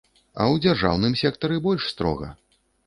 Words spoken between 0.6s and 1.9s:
дзяржаўным сектары больш